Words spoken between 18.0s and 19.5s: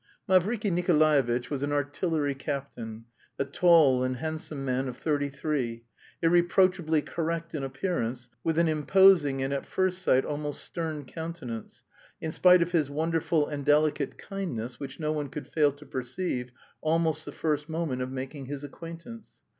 of making his acquaintance.